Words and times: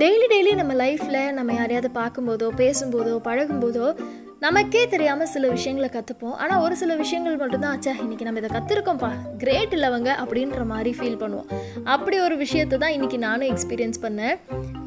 Daily 0.00 0.26
daily 0.32 0.50
நம்ம 0.58 0.72
லைஃப்பில் 0.80 1.20
நம்ம 1.36 1.50
யாரையாவது 1.58 1.88
பார்க்கும்போதோ 1.98 2.48
பேசும்போதோ 2.60 3.14
பழகும்போதோ 3.26 3.86
நமக்கே 4.44 4.80
தெரியாமல் 4.94 5.30
சில 5.34 5.44
விஷயங்களை 5.54 5.88
கற்றுப்போம் 5.94 6.34
ஆனால் 6.42 6.62
ஒரு 6.64 6.74
சில 6.80 6.94
விஷயங்கள் 7.02 7.38
மட்டும்தான் 7.42 7.74
ஆச்சா 7.74 7.92
இன்றைக்கி 8.02 8.24
நம்ம 8.26 8.40
இதை 8.42 8.50
கற்றுருக்கோம்ப்பா 8.56 9.10
கிரேட் 9.42 9.74
இல்லவங்க 9.76 10.10
அப்படின்ற 10.22 10.64
மாதிரி 10.72 10.90
ஃபீல் 10.98 11.18
பண்ணுவோம். 11.22 11.48
அப்படி 11.94 12.16
ஒரு 12.26 12.36
விஷயத்தை 12.42 12.76
தான் 12.82 12.94
இன்றைக்கி 12.96 13.18
நானும் 13.24 13.48
எக்ஸ்பீரியன்ஸ் 13.52 13.98
பண்ணேன். 14.04 14.36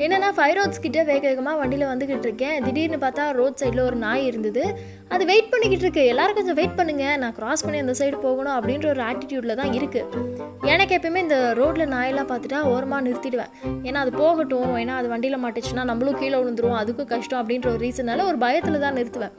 என்னென்னா 0.04 0.30
ஃபைவ் 0.38 0.56
ரோட்ஸ் 0.60 0.84
கிட்டே 0.86 1.04
வேக 1.10 1.24
வேகமாக 1.30 1.60
வண்டியில் 1.62 1.90
வந்துக்கிட்டு 1.92 2.28
இருக்கேன். 2.30 2.58
திடீர்னு 2.66 3.00
பார்த்தா 3.06 3.26
ரோட் 3.40 3.60
சைடில் 3.62 3.84
ஒரு 3.88 4.00
நாய் 4.06 4.28
இருந்தது. 4.30 4.66
அது 5.16 5.26
வெயிட் 5.32 5.52
பண்ணிக்கிட்டு 5.54 5.86
இருக்கு. 5.88 6.04
எல்லாரும் 6.14 6.38
கொஞ்சம் 6.40 6.60
வெயிட் 6.62 6.78
பண்ணுங்கள் 6.80 7.18
நான் 7.24 7.36
கிராஸ் 7.40 7.66
பண்ணி 7.66 7.82
அந்த 7.86 7.96
சைடு 8.02 8.20
போகணும் 8.28 8.56
அப்படின்ற 8.58 8.88
ஒரு 8.96 9.04
ஆட்டிடியூடில் 9.10 9.60
தான் 9.62 9.74
இருக்குது 9.80 10.28
எனக்கு 10.90 11.08
எப்பயுமே 11.08 11.22
இந்த 11.26 11.38
ரோட்டில் 11.58 11.92
நாயெல்லாம் 11.94 12.28
பார்த்துட்டா 12.30 12.60
ஓரமாக 12.70 13.02
நிறுத்திடுவேன். 13.08 13.52
ஏன்னா 13.88 14.00
அது 14.04 14.12
போகட்டும் 14.22 14.72
ஏன்னா 14.82 14.94
அது 15.00 15.08
வண்டியில் 15.12 15.40
மாட்டுச்சுன்னா 15.44 15.84
நம்மளும் 15.90 16.18
கீழே 16.22 16.38
விழுந்துருவோம் 16.40 16.78
அதுக்கும் 16.80 17.10
கஷ்டம் 17.12 17.40
அப்படின்ற 17.42 17.68
ஒரு 17.74 17.80
ரீசனால 17.86 18.24
ஒரு 18.30 18.38
பயத்தில் 18.44 18.80
தான் 18.86 18.98
நிறுத்துவேன். 19.00 19.34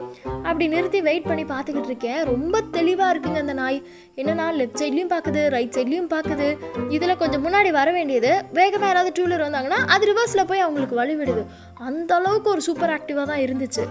அப்படி 0.47 0.65
நிறுத்தி 0.75 0.99
வெயிட் 1.07 1.27
பண்ணி 1.29 1.43
பார்த்துக்கிட்டு 1.51 1.91
இருக்கேன். 1.91 2.19
ரொம்ப 2.31 2.61
தெளிவாக 2.77 3.09
இருக்குங்க 3.15 3.41
அந்த 3.45 3.55
நாய். 3.61 3.79
என்னன்னா 4.21 4.45
லெஃப்ட் 4.59 4.79
சைட்லையும் 4.83 5.11
பார்க்குது 5.15 5.43
ரைட் 5.55 5.75
சைட்லையும் 5.77 6.09
பார்க்குது 6.15 6.47
இதில் 6.97 7.19
கொஞ்சம் 7.23 7.43
முன்னாடி 7.47 7.71
வர 7.79 7.89
வேண்டியது 7.97 8.31
வேகமாக 8.59 8.89
யாராவது 8.91 9.13
டூ 9.19 9.25
வீலர் 9.25 9.45
வந்தாங்கன்னா 9.47 9.81
அது 9.95 10.09
ரிவர்ஸில் 10.11 10.49
போய் 10.53 10.65
அவங்களுக்கு 10.67 11.01
வழி 11.01 11.17
விடுது 11.21 11.43
அந்த 11.89 12.11
அளவுக்கு 12.19 12.51
ஒரு 12.55 12.63
சூப்பர் 12.69 12.95
ஆக்டிவாக 12.97 13.27
தான் 13.33 13.43
இருந்துச்சு. 13.47 13.85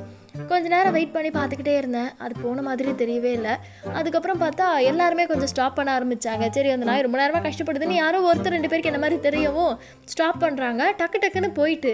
கொஞ்ச 0.49 0.69
நேரம் 0.75 0.95
வெயிட் 0.97 1.13
பண்ணி 1.15 1.31
பார்த்துக்கிட்டே 1.37 1.75
இருந்தேன். 1.81 2.11
அது 2.25 2.35
போன 2.43 2.63
மாதிரி 2.69 2.91
தெரியவே 3.03 3.33
இல்லை. 3.39 3.55
அதுக்கப்புறம் 3.99 4.41
பார்த்தா 4.43 4.67
எல்லாருமே 4.91 5.25
கொஞ்சம் 5.31 5.51
ஸ்டாப் 5.53 5.77
பண்ண 5.79 5.91
ஆரம்பிச்சாங்க. 5.99 6.47
சரி 6.57 6.71
அந்த 6.75 6.87
நாய் 6.89 7.05
ரொம்ப 7.07 7.19
நேரமாக 7.23 7.45
கஷ்டப்படுதுன்னு 7.49 8.01
யாரோ 8.03 8.21
ஒருத்தர் 8.31 8.57
ரெண்டு 8.57 8.71
பேருக்கு 8.73 8.93
என்ன 8.93 9.03
மாதிரி 9.05 9.21
தெரியவும் 9.29 9.75
ஸ்டாப் 10.15 10.43
பண்ணுறாங்க 10.45 10.85
டக்கு 11.01 11.21
டக்குன்னு 11.25 11.51
போயிட்டு 11.61 11.93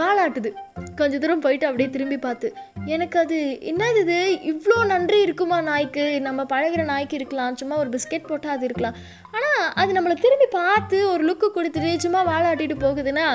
வாழாட்டுது 0.00 0.52
கொஞ்ச 1.00 1.18
தூரம் 1.18 1.44
போயிட்டு 1.46 1.66
அப்படியே 1.66 1.90
திரும்பி 1.90 2.18
பார்த்து 2.26 2.48
எனக்கு 2.94 3.16
அது 3.18 3.36
என்னது 3.70 4.00
இது? 4.04 4.18
இவ்வளோ 4.50 4.76
நன்றி 4.86 5.18
இருக்குமா 5.26 5.58
நாய்க்கு? 5.60 6.04
நம்ம 6.20 6.46
பழகுற 6.52 6.82
நாய்க்கு 6.84 7.16
இருக்கலாம். 7.20 7.56
சும்மா 7.60 7.76
ஒரு 7.76 7.90
பிஸ்கெட் 7.94 8.30
போட்டால் 8.30 8.54
அது 8.56 8.64
இருக்கலாம். 8.68 8.96
ஆனால் 9.36 9.68
அது 9.74 9.92
நம்மளை 9.98 10.16
திரும்பி 10.24 10.48
பார்த்து 10.50 10.98
ஒரு 11.10 11.22
லுக்கு 11.28 11.48
கொடுத்துட்டு 11.56 11.92
சும்மா 11.96 12.22
வாழாட்டிட்டு 12.30 12.76
போகுதுன்னா 12.84 13.26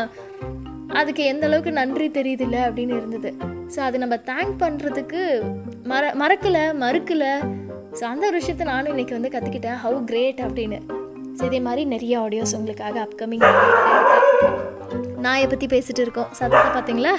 அதுக்கு 1.00 1.24
எந்த 1.24 1.46
அளவுக்கு 1.48 1.72
நன்றி 1.72 2.08
தெரியுதில்ல 2.10 2.58
அப்படின்னு 2.68 2.96
இருந்தது. 3.00 3.30
ஸோ 3.76 3.80
அது 3.80 3.98
நம்ம 4.04 4.16
தேங்க் 4.16 4.56
பண்ணுறதுக்கு 4.64 5.22
மற 5.92 6.14
மறக்கலை 6.22 6.64
மறுக்கலை. 6.84 7.34
ஸோ 8.00 8.04
அந்த 8.04 8.24
ஒரு 8.30 8.40
விஷயத்த 8.42 8.64
நானும் 8.74 8.94
இன்னைக்கு 8.94 9.18
வந்து 9.18 9.34
கற்றுக்கிட்டேன் 9.36 9.80
ஹவு 9.84 10.04
கிரேட் 10.04 10.42
அப்படின்னு. 10.48 10.80
ஸோ 11.38 11.44
இதே 11.46 11.60
மாதிரி 11.60 11.86
நிறைய 11.86 12.20
ஆடியோஸ் 12.20 12.56
உங்களுக்காக 12.60 13.08
அப்கமிங் 13.08 13.46
நாயை 15.26 15.48
பற்றி 15.48 15.68
பேசிட்டு 15.76 16.00
இருக்கோம். 16.00 16.32
சத்தத்தை 16.40 16.70
பார்த்தீங்களா? 16.78 17.16